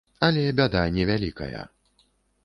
Але 0.27 0.45
бяда 0.59 0.81
не 0.95 1.05
вялікая. 1.09 1.59